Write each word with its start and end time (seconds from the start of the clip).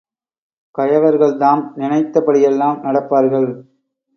கயவர்கள் 0.75 1.35
தாம் 1.37 1.73
நினைத்தபடியெல்லாம் 1.75 2.79
நடப்பார்கள். 2.81 3.49